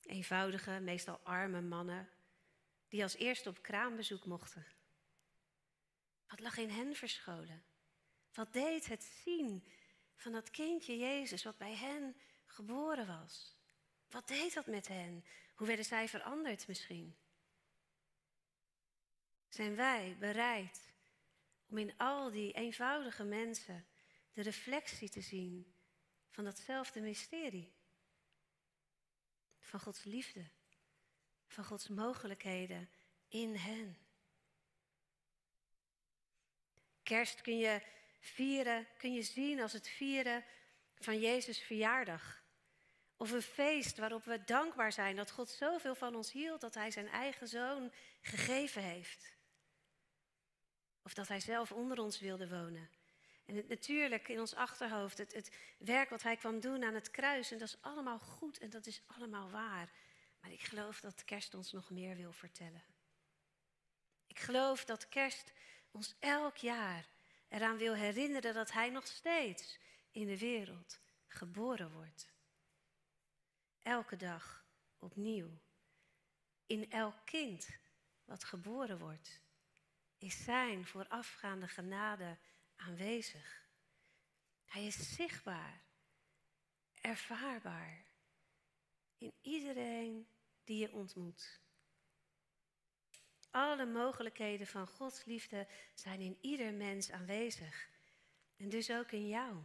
eenvoudige, 0.00 0.80
meestal 0.80 1.18
arme 1.18 1.60
mannen, 1.60 2.10
die 2.88 3.02
als 3.02 3.16
eerste 3.16 3.48
op 3.48 3.62
kraambezoek 3.62 4.24
mochten. 4.24 4.66
Wat 6.26 6.40
lag 6.40 6.56
in 6.56 6.70
hen 6.70 6.94
verscholen? 6.94 7.64
Wat 8.32 8.52
deed 8.52 8.86
het 8.86 9.02
zien 9.02 9.66
van 10.14 10.32
dat 10.32 10.50
kindje 10.50 10.98
Jezus 10.98 11.42
wat 11.42 11.58
bij 11.58 11.74
hen 11.74 12.16
geboren 12.46 13.06
was? 13.06 13.61
Wat 14.12 14.28
deed 14.28 14.54
dat 14.54 14.66
met 14.66 14.88
hen? 14.88 15.24
Hoe 15.54 15.66
werden 15.66 15.84
zij 15.84 16.08
veranderd 16.08 16.66
misschien? 16.66 17.16
Zijn 19.48 19.76
wij 19.76 20.16
bereid 20.18 20.92
om 21.68 21.78
in 21.78 21.96
al 21.96 22.30
die 22.30 22.52
eenvoudige 22.52 23.24
mensen 23.24 23.86
de 24.32 24.42
reflectie 24.42 25.08
te 25.08 25.20
zien 25.20 25.74
van 26.30 26.44
datzelfde 26.44 27.00
mysterie? 27.00 27.72
Van 29.58 29.80
Gods 29.80 30.04
liefde, 30.04 30.50
van 31.46 31.64
Gods 31.64 31.88
mogelijkheden 31.88 32.90
in 33.28 33.54
hen. 33.54 33.98
Kerst 37.02 37.40
kun 37.40 37.58
je 37.58 37.82
vieren, 38.20 38.88
kun 38.98 39.12
je 39.12 39.22
zien 39.22 39.60
als 39.60 39.72
het 39.72 39.88
vieren 39.88 40.44
van 40.94 41.20
Jezus' 41.20 41.62
verjaardag. 41.62 42.41
Of 43.22 43.30
een 43.30 43.42
feest 43.42 43.98
waarop 43.98 44.24
we 44.24 44.44
dankbaar 44.44 44.92
zijn 44.92 45.16
dat 45.16 45.30
God 45.30 45.48
zoveel 45.48 45.94
van 45.94 46.14
ons 46.14 46.32
hield 46.32 46.60
dat 46.60 46.74
Hij 46.74 46.90
zijn 46.90 47.08
eigen 47.08 47.48
zoon 47.48 47.92
gegeven 48.20 48.82
heeft. 48.82 49.36
Of 51.02 51.14
dat 51.14 51.28
Hij 51.28 51.40
zelf 51.40 51.72
onder 51.72 51.98
ons 51.98 52.20
wilde 52.20 52.48
wonen. 52.48 52.90
En 53.46 53.56
het, 53.56 53.68
natuurlijk 53.68 54.28
in 54.28 54.40
ons 54.40 54.54
achterhoofd, 54.54 55.18
het, 55.18 55.32
het 55.32 55.56
werk 55.78 56.10
wat 56.10 56.22
Hij 56.22 56.36
kwam 56.36 56.60
doen 56.60 56.84
aan 56.84 56.94
het 56.94 57.10
kruis. 57.10 57.50
En 57.50 57.58
dat 57.58 57.68
is 57.68 57.76
allemaal 57.80 58.18
goed 58.18 58.58
en 58.58 58.70
dat 58.70 58.86
is 58.86 59.02
allemaal 59.06 59.50
waar. 59.50 59.92
Maar 60.40 60.52
ik 60.52 60.62
geloof 60.62 61.00
dat 61.00 61.24
kerst 61.24 61.54
ons 61.54 61.72
nog 61.72 61.90
meer 61.90 62.16
wil 62.16 62.32
vertellen. 62.32 62.84
Ik 64.26 64.38
geloof 64.38 64.84
dat 64.84 65.08
kerst 65.08 65.52
ons 65.90 66.14
elk 66.18 66.56
jaar 66.56 67.08
eraan 67.48 67.76
wil 67.76 67.94
herinneren 67.94 68.54
dat 68.54 68.72
Hij 68.72 68.90
nog 68.90 69.06
steeds 69.06 69.78
in 70.10 70.26
de 70.26 70.38
wereld 70.38 70.98
geboren 71.26 71.92
wordt. 71.92 72.31
Elke 73.82 74.16
dag 74.16 74.64
opnieuw. 74.98 75.60
In 76.66 76.90
elk 76.90 77.16
kind 77.24 77.68
wat 78.24 78.44
geboren 78.44 78.98
wordt, 78.98 79.40
is 80.18 80.44
Zijn 80.44 80.86
voorafgaande 80.86 81.68
genade 81.68 82.38
aanwezig. 82.76 83.66
Hij 84.64 84.86
is 84.86 85.14
zichtbaar, 85.14 85.82
ervaarbaar 87.00 88.04
in 89.18 89.32
iedereen 89.40 90.26
die 90.64 90.78
je 90.78 90.92
ontmoet. 90.92 91.60
Alle 93.50 93.86
mogelijkheden 93.86 94.66
van 94.66 94.86
Gods 94.86 95.24
liefde 95.24 95.66
zijn 95.94 96.20
in 96.20 96.38
ieder 96.40 96.74
mens 96.74 97.10
aanwezig. 97.10 97.88
En 98.56 98.68
dus 98.68 98.90
ook 98.90 99.12
in 99.12 99.28
jou. 99.28 99.62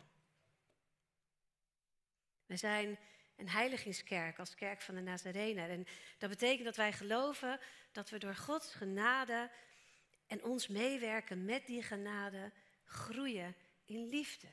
We 2.46 2.58
zijn 2.58 3.00
een 3.38 3.50
heiligingskerk 3.50 4.40
als 4.40 4.56
kerk 4.56 4.82
van 4.82 4.96
de 4.96 5.02
Nazarener. 5.02 5.70
En 5.70 5.88
dat 6.18 6.30
betekent 6.30 6.66
dat 6.66 6.76
wij 6.76 6.94
geloven 6.94 7.60
dat 7.92 8.10
we 8.10 8.18
door 8.18 8.36
Gods 8.36 8.74
genade 8.74 9.52
en 10.28 10.44
ons 10.44 10.68
meewerken 10.68 11.46
met 11.46 11.66
die 11.66 11.84
genade 11.84 12.52
groeien 12.86 13.56
in 13.86 14.10
liefde. 14.10 14.48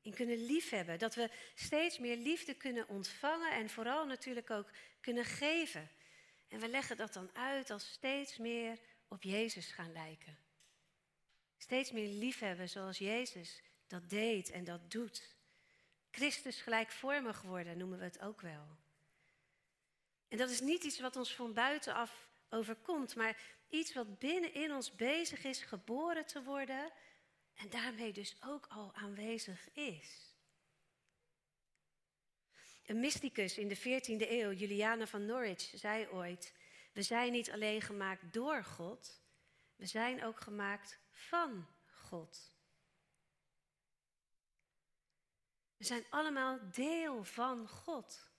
In 0.00 0.14
kunnen 0.14 0.46
liefhebben. 0.46 0.98
Dat 0.98 1.14
we 1.14 1.30
steeds 1.54 1.98
meer 1.98 2.16
liefde 2.16 2.54
kunnen 2.54 2.88
ontvangen 2.88 3.52
en 3.52 3.70
vooral 3.70 4.06
natuurlijk 4.06 4.50
ook 4.50 4.70
kunnen 5.00 5.24
geven. 5.24 5.90
En 6.48 6.60
we 6.60 6.68
leggen 6.68 6.96
dat 6.96 7.12
dan 7.12 7.30
uit 7.32 7.70
als 7.70 7.92
steeds 7.92 8.38
meer 8.38 8.78
op 9.08 9.22
Jezus 9.22 9.72
gaan 9.72 9.92
lijken. 9.92 10.38
Steeds 11.56 11.92
meer 11.92 12.08
liefhebben 12.08 12.68
zoals 12.68 12.98
Jezus 12.98 13.62
dat 13.86 14.10
deed 14.10 14.50
en 14.50 14.64
dat 14.64 14.90
doet. 14.90 15.36
Christus 16.12 16.60
gelijkvormig 16.60 17.42
worden 17.42 17.78
noemen 17.78 17.98
we 17.98 18.04
het 18.04 18.20
ook 18.20 18.40
wel. 18.40 18.66
En 20.28 20.38
dat 20.38 20.50
is 20.50 20.60
niet 20.60 20.84
iets 20.84 21.00
wat 21.00 21.16
ons 21.16 21.34
van 21.34 21.52
buitenaf 21.52 22.28
overkomt, 22.48 23.14
maar 23.14 23.40
iets 23.68 23.94
wat 23.94 24.18
binnenin 24.18 24.72
ons 24.72 24.94
bezig 24.94 25.44
is 25.44 25.62
geboren 25.62 26.26
te 26.26 26.42
worden 26.42 26.92
en 27.54 27.70
daarmee 27.70 28.12
dus 28.12 28.36
ook 28.44 28.66
al 28.66 28.94
aanwezig 28.94 29.72
is. 29.72 30.36
Een 32.86 33.00
mysticus 33.00 33.58
in 33.58 33.68
de 33.68 33.78
14e 33.78 34.30
eeuw, 34.30 34.52
Juliana 34.52 35.06
van 35.06 35.26
Norwich, 35.26 35.72
zei 35.74 36.08
ooit: 36.08 36.54
We 36.92 37.02
zijn 37.02 37.32
niet 37.32 37.50
alleen 37.50 37.82
gemaakt 37.82 38.32
door 38.32 38.64
God, 38.64 39.22
we 39.76 39.86
zijn 39.86 40.24
ook 40.24 40.40
gemaakt 40.40 40.98
van 41.10 41.66
God. 41.86 42.51
We 45.82 45.88
zijn 45.88 46.06
allemaal 46.10 46.58
deel 46.72 47.24
van 47.24 47.68
God. 47.68 48.30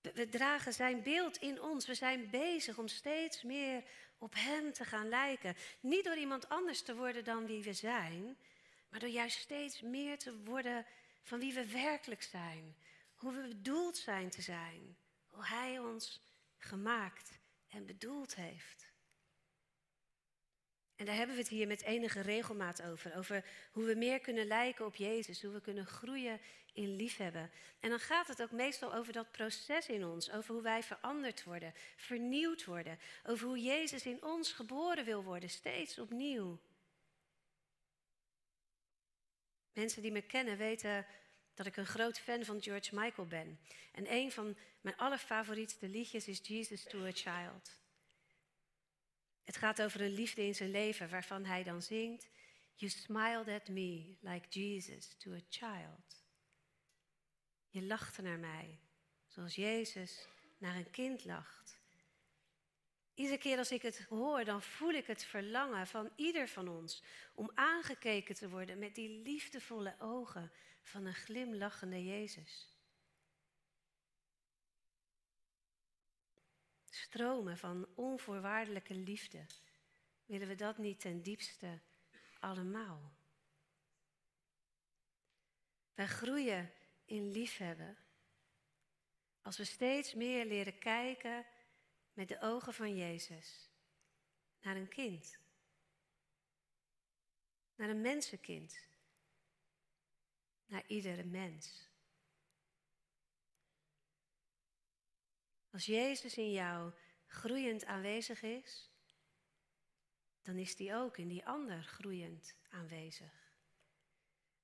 We 0.00 0.28
dragen 0.28 0.72
zijn 0.72 1.02
beeld 1.02 1.36
in 1.36 1.62
ons. 1.62 1.86
We 1.86 1.94
zijn 1.94 2.30
bezig 2.30 2.78
om 2.78 2.88
steeds 2.88 3.42
meer 3.42 3.84
op 4.18 4.34
Hem 4.34 4.72
te 4.72 4.84
gaan 4.84 5.08
lijken. 5.08 5.56
Niet 5.80 6.04
door 6.04 6.16
iemand 6.16 6.48
anders 6.48 6.82
te 6.82 6.94
worden 6.94 7.24
dan 7.24 7.46
wie 7.46 7.62
we 7.62 7.72
zijn, 7.72 8.38
maar 8.88 9.00
door 9.00 9.08
juist 9.08 9.38
steeds 9.38 9.80
meer 9.80 10.18
te 10.18 10.38
worden 10.44 10.86
van 11.22 11.38
wie 11.38 11.54
we 11.54 11.66
werkelijk 11.66 12.22
zijn, 12.22 12.76
hoe 13.14 13.32
we 13.32 13.48
bedoeld 13.48 13.96
zijn 13.96 14.30
te 14.30 14.42
zijn, 14.42 14.96
hoe 15.26 15.46
Hij 15.46 15.78
ons 15.78 16.22
gemaakt 16.58 17.38
en 17.68 17.86
bedoeld 17.86 18.34
heeft. 18.34 18.92
En 20.98 21.04
daar 21.04 21.14
hebben 21.14 21.34
we 21.36 21.42
het 21.42 21.50
hier 21.50 21.66
met 21.66 21.82
enige 21.82 22.20
regelmaat 22.20 22.82
over. 22.82 23.16
Over 23.16 23.44
hoe 23.72 23.84
we 23.84 23.94
meer 23.94 24.20
kunnen 24.20 24.46
lijken 24.46 24.86
op 24.86 24.94
Jezus. 24.94 25.42
Hoe 25.42 25.52
we 25.52 25.60
kunnen 25.60 25.86
groeien 25.86 26.40
in 26.72 26.96
liefhebben. 26.96 27.50
En 27.80 27.90
dan 27.90 28.00
gaat 28.00 28.28
het 28.28 28.42
ook 28.42 28.50
meestal 28.50 28.94
over 28.94 29.12
dat 29.12 29.30
proces 29.30 29.88
in 29.88 30.04
ons. 30.04 30.30
Over 30.30 30.54
hoe 30.54 30.62
wij 30.62 30.82
veranderd 30.82 31.44
worden, 31.44 31.74
vernieuwd 31.96 32.64
worden. 32.64 32.98
Over 33.24 33.46
hoe 33.46 33.62
Jezus 33.62 34.06
in 34.06 34.22
ons 34.22 34.52
geboren 34.52 35.04
wil 35.04 35.22
worden, 35.22 35.50
steeds 35.50 35.98
opnieuw. 35.98 36.58
Mensen 39.72 40.02
die 40.02 40.12
me 40.12 40.22
kennen 40.22 40.56
weten 40.56 41.06
dat 41.54 41.66
ik 41.66 41.76
een 41.76 41.86
groot 41.86 42.18
fan 42.18 42.44
van 42.44 42.62
George 42.62 42.94
Michael 42.94 43.26
ben. 43.26 43.58
En 43.92 44.12
een 44.12 44.32
van 44.32 44.56
mijn 44.80 44.96
allerfavorietste 44.96 45.88
liedjes 45.88 46.28
is 46.28 46.40
Jesus 46.42 46.82
to 46.82 47.04
a 47.04 47.10
Child. 47.12 47.77
Het 49.48 49.56
gaat 49.56 49.82
over 49.82 50.00
een 50.00 50.14
liefde 50.14 50.42
in 50.42 50.54
zijn 50.54 50.70
leven 50.70 51.08
waarvan 51.08 51.44
hij 51.44 51.62
dan 51.62 51.82
zingt: 51.82 52.28
You 52.74 52.90
smiled 52.90 53.48
at 53.48 53.68
me 53.68 54.16
like 54.20 54.48
Jesus 54.48 55.14
to 55.18 55.32
a 55.32 55.40
child. 55.48 56.24
Je 57.68 57.82
lachte 57.82 58.22
naar 58.22 58.38
mij 58.38 58.80
zoals 59.26 59.54
Jezus 59.54 60.28
naar 60.58 60.76
een 60.76 60.90
kind 60.90 61.24
lacht. 61.24 61.80
Iedere 63.14 63.38
keer 63.38 63.58
als 63.58 63.72
ik 63.72 63.82
het 63.82 63.98
hoor, 63.98 64.44
dan 64.44 64.62
voel 64.62 64.92
ik 64.92 65.06
het 65.06 65.24
verlangen 65.24 65.86
van 65.86 66.10
ieder 66.16 66.48
van 66.48 66.68
ons 66.68 67.02
om 67.34 67.50
aangekeken 67.54 68.34
te 68.34 68.48
worden 68.48 68.78
met 68.78 68.94
die 68.94 69.22
liefdevolle 69.22 69.96
ogen 69.98 70.52
van 70.82 71.04
een 71.04 71.14
glimlachende 71.14 72.04
Jezus. 72.04 72.77
Stromen 77.02 77.58
van 77.58 77.88
onvoorwaardelijke 77.94 78.94
liefde. 78.94 79.46
Willen 80.24 80.48
we 80.48 80.54
dat 80.54 80.78
niet 80.78 81.00
ten 81.00 81.22
diepste 81.22 81.80
allemaal? 82.40 83.12
Wij 85.94 86.06
groeien 86.06 86.72
in 87.04 87.30
liefhebben 87.30 87.96
als 89.42 89.56
we 89.56 89.64
steeds 89.64 90.14
meer 90.14 90.46
leren 90.46 90.78
kijken 90.78 91.46
met 92.12 92.28
de 92.28 92.40
ogen 92.40 92.74
van 92.74 92.96
Jezus 92.96 93.70
naar 94.60 94.76
een 94.76 94.88
kind, 94.88 95.38
naar 97.74 97.88
een 97.88 98.00
mensenkind, 98.00 98.86
naar 100.66 100.84
iedere 100.86 101.24
mens. 101.24 101.87
Als 105.70 105.86
Jezus 105.86 106.36
in 106.36 106.52
jou 106.52 106.92
groeiend 107.26 107.84
aanwezig 107.84 108.42
is, 108.42 108.90
dan 110.42 110.56
is 110.56 110.76
die 110.76 110.94
ook 110.94 111.16
in 111.16 111.28
die 111.28 111.46
ander 111.46 111.84
groeiend 111.84 112.54
aanwezig. 112.68 113.52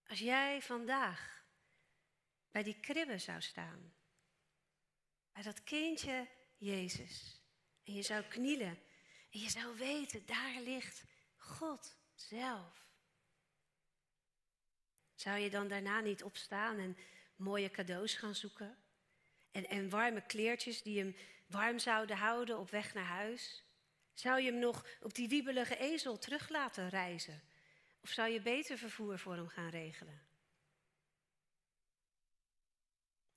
Als 0.06 0.18
jij 0.18 0.62
vandaag 0.62 1.44
bij 2.50 2.62
die 2.62 2.80
kribbe 2.80 3.18
zou 3.18 3.40
staan, 3.40 3.94
bij 5.32 5.42
dat 5.42 5.64
kindje 5.64 6.28
Jezus, 6.56 7.42
en 7.84 7.94
je 7.94 8.02
zou 8.02 8.24
knielen 8.24 8.78
en 9.30 9.40
je 9.40 9.50
zou 9.50 9.76
weten, 9.76 10.26
daar 10.26 10.60
ligt 10.60 11.04
God 11.36 11.96
zelf. 12.14 12.86
Zou 15.14 15.38
je 15.38 15.50
dan 15.50 15.68
daarna 15.68 16.00
niet 16.00 16.22
opstaan 16.22 16.78
en 16.78 16.96
mooie 17.36 17.70
cadeaus 17.70 18.14
gaan 18.14 18.34
zoeken? 18.34 18.83
En, 19.62 19.88
warme 19.88 20.20
kleertjes 20.20 20.82
die 20.82 20.98
hem 20.98 21.16
warm 21.46 21.78
zouden 21.78 22.16
houden 22.16 22.58
op 22.58 22.70
weg 22.70 22.94
naar 22.94 23.04
huis? 23.04 23.62
Zou 24.14 24.40
je 24.40 24.50
hem 24.50 24.60
nog 24.60 24.86
op 25.00 25.14
die 25.14 25.28
wiebelige 25.28 25.76
ezel 25.76 26.18
terug 26.18 26.48
laten 26.48 26.88
reizen? 26.88 27.42
Of 28.02 28.10
zou 28.10 28.28
je 28.28 28.40
beter 28.40 28.78
vervoer 28.78 29.18
voor 29.18 29.34
hem 29.34 29.48
gaan 29.48 29.68
regelen? 29.68 30.22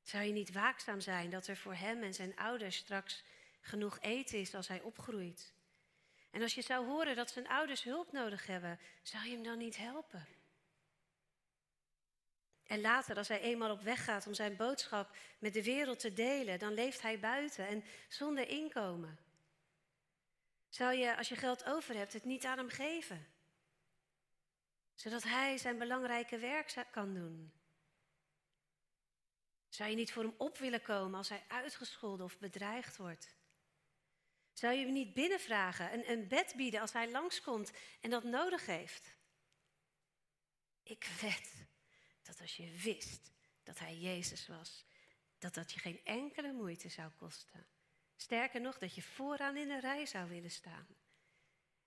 Zou 0.01 0.23
je 0.23 0.31
niet 0.31 0.51
waakzaam 0.51 0.99
zijn 0.99 1.29
dat 1.29 1.47
er 1.47 1.57
voor 1.57 1.75
hem 1.75 2.03
en 2.03 2.13
zijn 2.13 2.35
ouders 2.35 2.75
straks 2.75 3.23
genoeg 3.61 3.97
eten 4.01 4.39
is 4.39 4.55
als 4.55 4.67
hij 4.67 4.81
opgroeit? 4.81 5.53
En 6.31 6.41
als 6.41 6.55
je 6.55 6.61
zou 6.61 6.85
horen 6.85 7.15
dat 7.15 7.29
zijn 7.29 7.47
ouders 7.47 7.83
hulp 7.83 8.11
nodig 8.11 8.45
hebben, 8.45 8.79
zou 9.01 9.25
je 9.25 9.31
hem 9.31 9.43
dan 9.43 9.57
niet 9.57 9.77
helpen? 9.77 10.27
En 12.67 12.81
later, 12.81 13.17
als 13.17 13.27
hij 13.27 13.41
eenmaal 13.41 13.71
op 13.71 13.81
weg 13.81 14.03
gaat 14.03 14.27
om 14.27 14.33
zijn 14.33 14.55
boodschap 14.55 15.15
met 15.39 15.53
de 15.53 15.63
wereld 15.63 15.99
te 15.99 16.13
delen, 16.13 16.59
dan 16.59 16.73
leeft 16.73 17.01
hij 17.01 17.19
buiten 17.19 17.67
en 17.67 17.83
zonder 18.07 18.49
inkomen. 18.49 19.17
Zou 20.69 20.93
je, 20.93 21.17
als 21.17 21.29
je 21.29 21.35
geld 21.35 21.65
over 21.65 21.95
hebt, 21.95 22.13
het 22.13 22.23
niet 22.23 22.45
aan 22.45 22.57
hem 22.57 22.69
geven? 22.69 23.27
Zodat 24.95 25.23
hij 25.23 25.57
zijn 25.57 25.77
belangrijke 25.77 26.37
werk 26.37 26.85
kan 26.91 27.13
doen. 27.13 27.51
Zou 29.69 29.89
je 29.89 29.95
niet 29.95 30.11
voor 30.11 30.23
hem 30.23 30.35
op 30.37 30.57
willen 30.57 30.81
komen 30.81 31.17
als 31.17 31.29
hij 31.29 31.43
uitgescholden 31.47 32.25
of 32.25 32.37
bedreigd 32.37 32.97
wordt? 32.97 33.35
Zou 34.53 34.73
je 34.73 34.83
hem 34.83 34.93
niet 34.93 35.13
binnenvragen, 35.13 35.93
een, 35.93 36.11
een 36.11 36.27
bed 36.27 36.53
bieden 36.55 36.81
als 36.81 36.93
hij 36.93 37.11
langskomt 37.11 37.71
en 38.01 38.09
dat 38.09 38.23
nodig 38.23 38.65
heeft? 38.65 39.15
Ik 40.83 41.07
wed 41.21 41.66
dat 42.27 42.41
als 42.41 42.57
je 42.57 42.71
wist 42.71 43.31
dat 43.63 43.79
hij 43.79 43.97
Jezus 43.97 44.47
was, 44.47 44.85
dat 45.37 45.53
dat 45.53 45.71
je 45.71 45.79
geen 45.79 45.99
enkele 46.03 46.53
moeite 46.53 46.89
zou 46.89 47.11
kosten. 47.11 47.67
Sterker 48.15 48.61
nog, 48.61 48.77
dat 48.77 48.95
je 48.95 49.01
vooraan 49.01 49.57
in 49.57 49.67
de 49.67 49.79
rij 49.79 50.05
zou 50.05 50.29
willen 50.29 50.51
staan. 50.51 50.87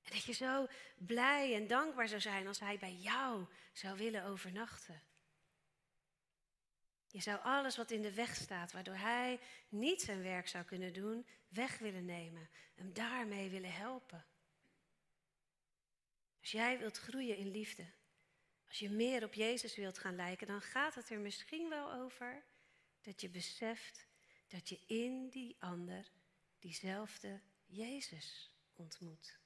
En 0.03 0.13
dat 0.13 0.25
je 0.25 0.33
zo 0.33 0.67
blij 0.97 1.55
en 1.55 1.67
dankbaar 1.67 2.09
zou 2.09 2.21
zijn 2.21 2.47
als 2.47 2.61
hij 2.61 2.79
bij 2.79 2.95
jou 2.95 3.47
zou 3.73 3.99
willen 3.99 4.25
overnachten. 4.25 5.03
Je 7.07 7.21
zou 7.21 7.41
alles 7.43 7.77
wat 7.77 7.91
in 7.91 8.03
de 8.03 8.15
weg 8.15 8.35
staat, 8.35 8.73
waardoor 8.73 8.95
hij 8.95 9.41
niet 9.69 10.03
zijn 10.03 10.23
werk 10.23 10.49
zou 10.49 10.65
kunnen 10.65 10.93
doen, 10.93 11.27
weg 11.49 11.79
willen 11.79 12.05
nemen. 12.05 12.51
Hem 12.75 12.93
daarmee 12.93 13.51
willen 13.51 13.73
helpen. 13.73 14.27
Als 16.41 16.51
jij 16.51 16.79
wilt 16.79 16.99
groeien 16.99 17.37
in 17.37 17.51
liefde, 17.51 17.93
als 18.71 18.79
je 18.79 18.91
meer 18.91 19.25
op 19.25 19.35
Jezus 19.35 19.77
wilt 19.77 19.99
gaan 19.99 20.15
lijken, 20.15 20.47
dan 20.47 20.63
gaat 20.63 20.95
het 20.95 21.11
er 21.11 21.19
misschien 21.19 21.69
wel 21.69 21.93
over 21.93 22.45
dat 23.01 23.21
je 23.21 23.29
beseft 23.29 24.07
dat 24.47 24.69
je 24.69 24.81
in 24.87 25.29
die 25.29 25.57
ander 25.59 26.11
diezelfde 26.59 27.41
Jezus 27.67 28.51
ontmoet. 28.75 29.39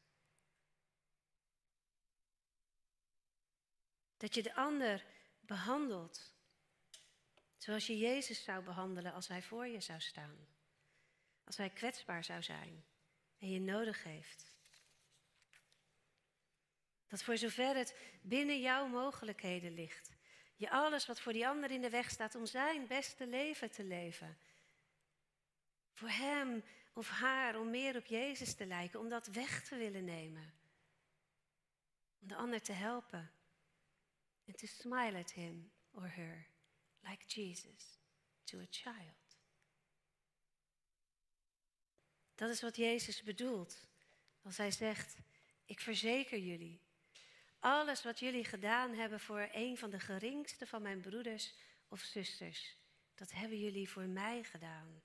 Dat 4.16 4.34
je 4.34 4.42
de 4.42 4.54
ander 4.54 5.04
behandelt 5.40 6.34
zoals 7.56 7.86
je 7.86 7.98
Jezus 7.98 8.44
zou 8.44 8.64
behandelen 8.64 9.12
als 9.12 9.28
hij 9.28 9.42
voor 9.42 9.66
je 9.66 9.80
zou 9.80 10.00
staan. 10.00 10.48
Als 11.44 11.56
hij 11.56 11.70
kwetsbaar 11.70 12.24
zou 12.24 12.42
zijn 12.42 12.84
en 13.38 13.50
je 13.50 13.60
nodig 13.60 14.02
heeft. 14.02 14.53
Dat 17.08 17.22
voor 17.22 17.36
zover 17.36 17.76
het 17.76 17.96
binnen 18.22 18.60
jouw 18.60 18.86
mogelijkheden 18.86 19.74
ligt, 19.74 20.10
je 20.56 20.70
alles 20.70 21.06
wat 21.06 21.20
voor 21.20 21.32
die 21.32 21.48
ander 21.48 21.70
in 21.70 21.80
de 21.80 21.90
weg 21.90 22.10
staat 22.10 22.34
om 22.34 22.46
zijn 22.46 22.86
beste 22.86 23.26
leven 23.26 23.70
te 23.70 23.84
leven. 23.84 24.38
Voor 25.92 26.08
hem 26.08 26.64
of 26.92 27.08
haar 27.08 27.58
om 27.58 27.70
meer 27.70 27.96
op 27.96 28.06
Jezus 28.06 28.54
te 28.54 28.66
lijken, 28.66 29.00
om 29.00 29.08
dat 29.08 29.26
weg 29.26 29.64
te 29.64 29.76
willen 29.76 30.04
nemen. 30.04 30.54
Om 32.20 32.28
de 32.28 32.34
ander 32.34 32.62
te 32.62 32.72
helpen. 32.72 33.30
En 34.44 34.56
to 34.56 34.66
smile 34.66 35.18
at 35.18 35.32
him 35.32 35.72
or 35.90 36.14
her, 36.14 36.46
like 37.00 37.24
Jesus 37.26 37.98
to 38.44 38.58
a 38.58 38.66
child. 38.70 39.38
Dat 42.34 42.50
is 42.50 42.60
wat 42.60 42.76
Jezus 42.76 43.22
bedoelt 43.22 43.86
als 44.42 44.56
hij 44.56 44.70
zegt, 44.70 45.16
ik 45.64 45.80
verzeker 45.80 46.38
jullie, 46.38 46.80
alles 47.64 48.02
wat 48.02 48.18
jullie 48.18 48.44
gedaan 48.44 48.94
hebben 48.94 49.20
voor 49.20 49.48
een 49.52 49.78
van 49.78 49.90
de 49.90 50.00
geringste 50.00 50.66
van 50.66 50.82
mijn 50.82 51.00
broeders 51.00 51.54
of 51.88 52.00
zusters, 52.00 52.76
dat 53.14 53.32
hebben 53.32 53.58
jullie 53.58 53.90
voor 53.90 54.02
mij 54.06 54.42
gedaan. 54.42 55.02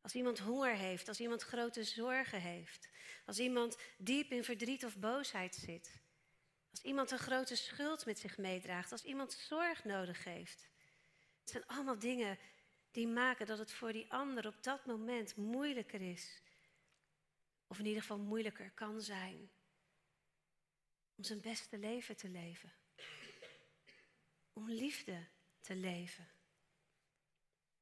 Als 0.00 0.14
iemand 0.14 0.38
honger 0.38 0.76
heeft, 0.76 1.08
als 1.08 1.20
iemand 1.20 1.42
grote 1.42 1.84
zorgen 1.84 2.40
heeft, 2.40 2.88
als 3.26 3.38
iemand 3.38 3.78
diep 3.98 4.30
in 4.30 4.44
verdriet 4.44 4.84
of 4.84 4.96
boosheid 4.96 5.54
zit, 5.54 6.00
als 6.70 6.82
iemand 6.82 7.10
een 7.10 7.18
grote 7.18 7.56
schuld 7.56 8.06
met 8.06 8.18
zich 8.18 8.38
meedraagt, 8.38 8.92
als 8.92 9.04
iemand 9.04 9.32
zorg 9.32 9.84
nodig 9.84 10.24
heeft. 10.24 10.68
Het 11.40 11.50
zijn 11.50 11.66
allemaal 11.66 11.98
dingen 11.98 12.38
die 12.90 13.06
maken 13.06 13.46
dat 13.46 13.58
het 13.58 13.72
voor 13.72 13.92
die 13.92 14.12
ander 14.12 14.46
op 14.46 14.62
dat 14.62 14.86
moment 14.86 15.36
moeilijker 15.36 16.00
is. 16.00 16.42
Of 17.66 17.78
in 17.78 17.86
ieder 17.86 18.00
geval 18.00 18.18
moeilijker 18.18 18.70
kan 18.70 19.00
zijn 19.00 19.50
om 21.16 21.24
zijn 21.24 21.40
beste 21.40 21.78
leven 21.78 22.16
te 22.16 22.28
leven. 22.28 22.72
om 24.52 24.70
liefde 24.70 25.26
te 25.60 25.74
leven. 25.74 26.28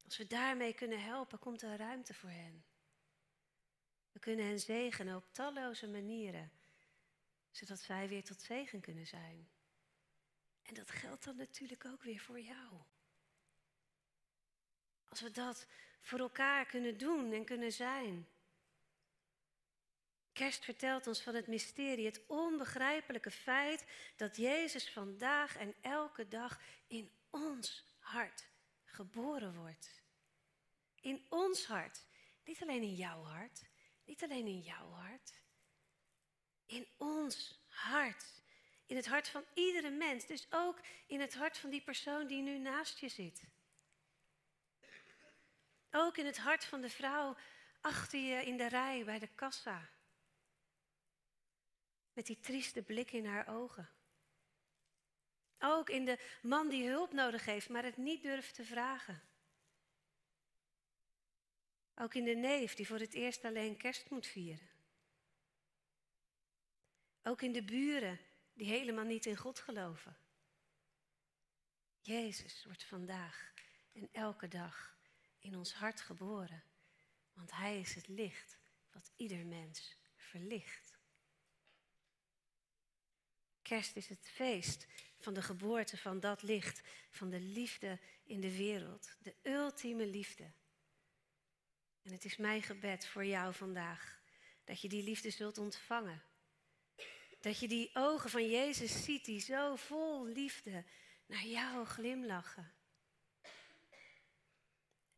Als 0.05 0.17
we 0.17 0.27
daarmee 0.27 0.75
kunnen 0.75 1.03
helpen, 1.03 1.39
komt 1.39 1.63
er 1.63 1.77
ruimte 1.77 2.15
voor 2.15 2.31
hen. 2.31 2.65
We 4.13 4.19
kunnen 4.19 4.47
hen 4.47 4.61
zegenen 4.61 5.17
op 5.17 5.33
talloze 5.33 5.87
manieren, 5.87 6.53
zodat 7.51 7.81
zij 7.81 8.09
weer 8.09 8.25
tot 8.25 8.41
zegen 8.43 8.81
kunnen 8.81 9.07
zijn. 9.07 9.51
En 10.63 10.75
dat 10.75 10.91
geldt 10.91 11.25
dan 11.25 11.37
natuurlijk 11.37 11.85
ook 11.85 12.03
weer 12.03 12.21
voor 12.21 12.41
jou. 12.41 12.83
Als 15.05 15.21
we 15.21 15.31
dat 15.31 15.67
voor 16.01 16.19
elkaar 16.19 16.67
kunnen 16.67 16.99
doen 16.99 17.33
en 17.33 17.45
kunnen 17.45 17.73
zijn. 17.73 18.29
Kerst 20.33 20.65
vertelt 20.65 21.07
ons 21.07 21.23
van 21.23 21.35
het 21.35 21.47
mysterie, 21.47 22.07
het 22.07 22.27
onbegrijpelijke 22.27 23.31
feit 23.31 23.85
dat 24.17 24.37
Jezus 24.37 24.91
vandaag 24.91 25.57
en 25.57 25.75
elke 25.81 26.29
dag 26.29 26.61
in 26.87 27.13
ons 27.31 27.85
hart 27.99 28.49
geboren 28.85 29.55
wordt. 29.55 30.03
In 31.01 31.27
ons 31.29 31.67
hart. 31.67 32.07
Niet 32.45 32.63
alleen 32.63 32.83
in 32.83 32.95
jouw 32.95 33.23
hart. 33.23 33.63
Niet 34.05 34.23
alleen 34.23 34.47
in 34.47 34.61
jouw 34.61 34.91
hart. 34.91 35.41
In 36.67 36.89
ons 36.97 37.61
hart. 37.69 38.25
In 38.87 38.97
het 38.97 39.07
hart 39.07 39.29
van 39.29 39.45
iedere 39.55 39.91
mens. 39.91 40.27
Dus 40.27 40.47
ook 40.51 40.81
in 41.07 41.21
het 41.21 41.35
hart 41.35 41.59
van 41.59 41.71
die 41.71 41.83
persoon 41.83 42.27
die 42.27 42.43
nu 42.43 42.59
naast 42.59 42.99
je 42.99 43.09
zit. 43.09 43.43
Ook 45.91 46.17
in 46.17 46.27
het 46.27 46.39
hart 46.39 46.65
van 46.65 46.81
de 46.81 46.91
vrouw 46.91 47.37
achter 47.81 48.19
je 48.19 48.45
in 48.45 48.57
de 48.57 48.69
rij 48.69 49.05
bij 49.05 49.19
de 49.19 49.35
kassa. 49.35 49.91
Met 52.13 52.27
die 52.27 52.41
trieste 52.41 52.83
blik 52.83 53.13
in 53.13 53.27
haar 53.27 53.49
ogen. 53.49 53.89
Ook 55.59 55.91
in 55.91 56.05
de 56.05 56.19
man 56.43 56.69
die 56.69 56.89
hulp 56.89 57.13
nodig 57.13 57.45
heeft, 57.45 57.69
maar 57.69 57.85
het 57.85 57.97
niet 57.97 58.23
durft 58.23 58.55
te 58.55 58.65
vragen. 58.65 59.23
Ook 61.95 62.15
in 62.15 62.25
de 62.25 62.35
neef 62.35 62.75
die 62.75 62.87
voor 62.87 62.99
het 62.99 63.15
eerst 63.15 63.45
alleen 63.45 63.77
kerst 63.77 64.11
moet 64.11 64.27
vieren. 64.27 64.71
Ook 67.23 67.43
in 67.43 67.53
de 67.53 67.63
buren 67.63 68.21
die 68.53 68.67
helemaal 68.67 69.05
niet 69.05 69.27
in 69.27 69.37
God 69.37 69.59
geloven. 69.59 70.17
Jezus 72.01 72.65
wordt 72.65 72.85
vandaag 72.85 73.53
en 73.93 74.09
elke 74.13 74.49
dag 74.49 74.97
in 75.39 75.57
ons 75.57 75.75
hart 75.75 76.01
geboren, 76.01 76.65
want 77.33 77.51
Hij 77.51 77.81
is 77.81 77.95
het 77.95 78.09
licht 78.09 78.59
wat 78.91 79.11
ieder 79.17 79.47
mens 79.47 79.97
verlicht. 80.17 80.92
Kerst 83.73 83.97
is 83.97 84.09
het 84.09 84.29
feest 84.33 84.87
van 85.19 85.35
de 85.35 85.43
geboorte 85.43 85.97
van 85.97 86.21
dat 86.21 86.43
licht, 86.43 86.83
van 87.11 87.31
de 87.31 87.41
liefde 87.41 87.99
in 88.25 88.41
de 88.41 88.57
wereld, 88.57 89.17
de 89.19 89.35
ultieme 89.43 90.07
liefde. 90.07 90.53
En 92.03 92.13
het 92.13 92.25
is 92.25 92.37
mijn 92.37 92.63
gebed 92.63 93.07
voor 93.07 93.25
jou 93.25 93.55
vandaag 93.55 94.21
dat 94.65 94.81
je 94.81 94.89
die 94.89 95.03
liefde 95.03 95.31
zult 95.31 95.59
ontvangen. 95.59 96.23
Dat 97.41 97.59
je 97.59 97.69
die 97.69 97.91
ogen 97.95 98.31
van 98.31 98.51
Jezus 98.51 99.05
ziet 99.05 99.25
die 99.25 99.41
zo 99.41 99.77
vol 99.77 100.27
liefde 100.27 100.85
naar 101.27 101.47
jou 101.47 101.87
glimlachen. 101.87 102.73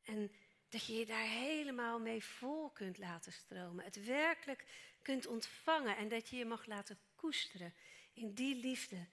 En 0.02 0.32
dat 0.68 0.86
je 0.86 0.92
je 0.92 1.06
daar 1.06 1.28
helemaal 1.28 2.00
mee 2.00 2.24
vol 2.24 2.70
kunt 2.70 2.98
laten 2.98 3.32
stromen. 3.32 3.84
Het 3.84 4.04
werkelijk 4.04 4.64
kunt 5.02 5.26
ontvangen 5.26 5.96
en 5.96 6.08
dat 6.08 6.28
je 6.28 6.36
je 6.36 6.44
mag 6.44 6.66
laten 6.66 6.98
koesteren 7.14 7.74
in 8.14 8.35
die 8.35 8.57
liefde 8.57 9.07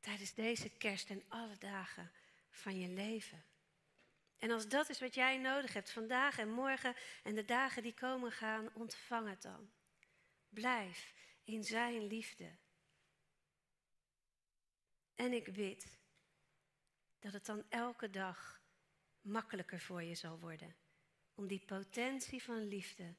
tijdens 0.00 0.34
deze 0.34 0.68
kerst 0.68 1.10
en 1.10 1.24
alle 1.28 1.58
dagen 1.58 2.12
van 2.50 2.78
je 2.78 2.88
leven. 2.88 3.44
En 4.38 4.50
als 4.50 4.68
dat 4.68 4.88
is 4.88 5.00
wat 5.00 5.14
jij 5.14 5.38
nodig 5.38 5.72
hebt 5.72 5.90
vandaag 5.90 6.38
en 6.38 6.50
morgen 6.50 6.94
en 7.22 7.34
de 7.34 7.44
dagen 7.44 7.82
die 7.82 7.94
komen 7.94 8.32
gaan, 8.32 8.74
ontvang 8.74 9.28
het 9.28 9.42
dan. 9.42 9.70
Blijf 10.48 11.14
in 11.44 11.64
Zijn 11.64 12.06
liefde. 12.06 12.56
En 15.14 15.32
ik 15.32 15.52
bid 15.52 15.98
dat 17.18 17.32
het 17.32 17.46
dan 17.46 17.64
elke 17.68 18.10
dag 18.10 18.60
makkelijker 19.20 19.80
voor 19.80 20.02
je 20.02 20.14
zal 20.14 20.38
worden 20.38 20.76
om 21.34 21.46
die 21.46 21.64
potentie 21.66 22.42
van 22.42 22.68
liefde 22.68 23.14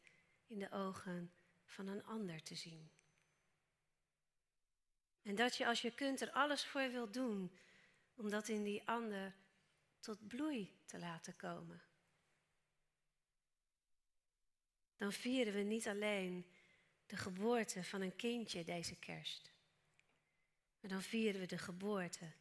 in 0.47 0.59
de 0.59 0.71
ogen 0.71 1.33
van 1.65 1.87
een 1.87 2.03
ander 2.03 2.43
te 2.43 2.55
zien. 2.55 2.91
En 5.27 5.35
dat 5.35 5.57
je 5.57 5.67
als 5.67 5.81
je 5.81 5.91
kunt 5.91 6.21
er 6.21 6.31
alles 6.31 6.65
voor 6.65 6.91
wilt 6.91 7.13
doen 7.13 7.57
om 8.15 8.29
dat 8.29 8.47
in 8.47 8.63
die 8.63 8.87
ander 8.87 9.35
tot 9.99 10.27
bloei 10.27 10.79
te 10.85 10.99
laten 10.99 11.35
komen. 11.35 11.81
Dan 14.97 15.13
vieren 15.13 15.53
we 15.53 15.59
niet 15.59 15.87
alleen 15.87 16.51
de 17.05 17.17
geboorte 17.17 17.83
van 17.83 18.01
een 18.01 18.15
kindje 18.15 18.63
deze 18.63 18.95
kerst, 18.95 19.51
maar 20.79 20.89
dan 20.89 21.01
vieren 21.01 21.39
we 21.39 21.47
de 21.47 21.57
geboorte 21.57 22.31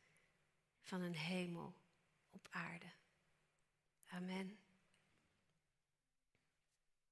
van 0.80 1.00
een 1.00 1.16
hemel 1.16 1.74
op 2.30 2.48
aarde. 2.50 2.92
Amen. 4.08 4.65